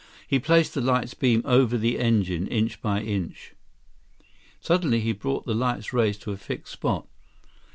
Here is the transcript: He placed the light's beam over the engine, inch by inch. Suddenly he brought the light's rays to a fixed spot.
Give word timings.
He 0.27 0.39
placed 0.39 0.73
the 0.73 0.81
light's 0.81 1.13
beam 1.13 1.43
over 1.45 1.77
the 1.77 1.99
engine, 1.99 2.47
inch 2.47 2.81
by 2.81 3.01
inch. 3.01 3.53
Suddenly 4.59 4.99
he 5.01 5.11
brought 5.11 5.45
the 5.45 5.53
light's 5.53 5.93
rays 5.93 6.17
to 6.21 6.31
a 6.31 6.37
fixed 6.37 6.73
spot. 6.73 7.05